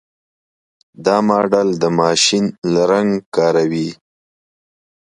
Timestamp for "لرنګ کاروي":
2.73-3.89